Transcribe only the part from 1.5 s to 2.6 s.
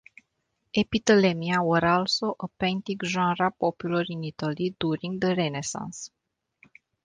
were also a